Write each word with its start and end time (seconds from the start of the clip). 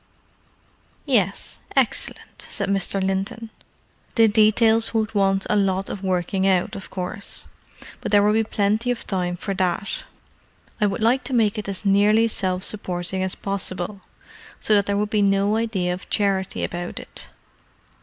"Yes—excellent," 1.05 2.47
said 2.49 2.69
Mr. 2.69 2.99
Linton. 3.03 3.51
"The 4.15 4.27
details 4.27 4.95
would 4.95 5.13
want 5.13 5.45
a 5.47 5.55
lot 5.55 5.91
of 5.91 6.01
working 6.01 6.47
out, 6.47 6.75
of 6.75 6.89
course: 6.89 7.45
but 7.99 8.11
there 8.11 8.23
will 8.23 8.33
be 8.33 8.43
plenty 8.43 8.89
of 8.89 9.05
time 9.05 9.35
for 9.35 9.53
that. 9.53 10.03
I 10.81 10.87
would 10.87 11.03
like 11.03 11.23
to 11.25 11.33
make 11.35 11.59
it 11.59 11.69
as 11.69 11.85
nearly 11.85 12.27
self 12.27 12.63
supporting 12.63 13.21
as 13.21 13.35
possible, 13.35 14.01
so 14.59 14.73
that 14.73 14.87
there 14.87 14.97
would 14.97 15.11
be 15.11 15.21
no 15.21 15.55
idea 15.55 15.93
of 15.93 16.09
charity 16.09 16.63
about 16.63 16.99
it." 16.99 17.29